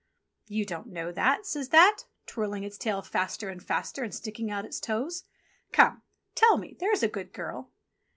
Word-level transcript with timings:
"You 0.47 0.65
don't 0.65 0.87
know 0.87 1.11
that," 1.11 1.45
says 1.45 1.69
That, 1.69 2.05
twirling 2.25 2.63
its 2.63 2.75
tail 2.75 3.03
faster 3.03 3.49
and 3.49 3.61
faster, 3.61 4.01
and 4.03 4.11
sticking 4.11 4.49
out 4.49 4.65
its 4.65 4.79
toes. 4.79 5.25
"Come, 5.71 6.01
tell 6.33 6.57
me, 6.57 6.75
there's 6.79 7.03
a 7.03 7.07
good 7.07 7.31
girl." 7.31 7.69